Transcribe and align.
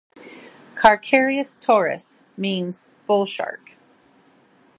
"Carcharias 0.73 1.59
taurus" 1.59 2.23
means 2.35 2.85
"bull 3.05 3.27
shark". 3.27 3.73